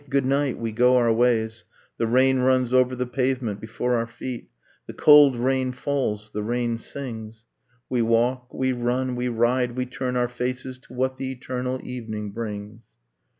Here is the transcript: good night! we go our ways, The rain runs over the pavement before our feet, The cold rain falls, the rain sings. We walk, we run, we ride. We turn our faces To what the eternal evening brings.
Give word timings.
good 0.09 0.25
night! 0.25 0.57
we 0.57 0.71
go 0.71 0.97
our 0.97 1.13
ways, 1.13 1.63
The 1.97 2.07
rain 2.07 2.39
runs 2.39 2.73
over 2.73 2.95
the 2.95 3.05
pavement 3.05 3.59
before 3.59 3.93
our 3.93 4.07
feet, 4.07 4.49
The 4.87 4.93
cold 4.93 5.35
rain 5.35 5.71
falls, 5.73 6.31
the 6.31 6.41
rain 6.41 6.79
sings. 6.79 7.45
We 7.87 8.01
walk, 8.01 8.51
we 8.51 8.71
run, 8.71 9.15
we 9.15 9.27
ride. 9.27 9.73
We 9.75 9.85
turn 9.85 10.15
our 10.15 10.27
faces 10.27 10.79
To 10.79 10.93
what 10.93 11.17
the 11.17 11.31
eternal 11.31 11.79
evening 11.83 12.31
brings. 12.31 12.81